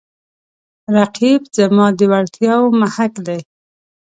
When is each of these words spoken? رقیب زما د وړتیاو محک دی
رقیب 0.95 1.41
زما 1.57 1.87
د 1.97 1.99
وړتیاو 2.11 2.63
محک 2.79 3.13
دی 3.27 3.39